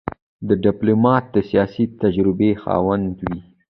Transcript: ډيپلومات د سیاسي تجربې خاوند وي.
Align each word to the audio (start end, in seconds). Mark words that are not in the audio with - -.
ډيپلومات 0.63 1.23
د 1.35 1.37
سیاسي 1.49 1.85
تجربې 2.01 2.51
خاوند 2.61 3.07
وي. 3.25 3.39